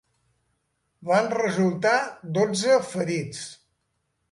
[1.09, 1.93] Van resultar
[2.41, 3.47] dotze ferits.